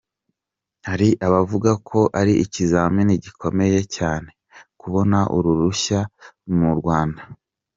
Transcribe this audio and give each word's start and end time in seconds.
Hari 0.87 1.09
abavuga 1.27 1.71
ko 1.89 1.99
ari 2.19 2.33
ikizamini 2.43 3.13
gikomeye 3.23 3.79
cyane 3.95 4.29
kubona 4.81 5.17
uru 5.35 5.49
ruhushya 5.57 5.99
mu 6.59 6.69
Rwanda. 6.79 7.21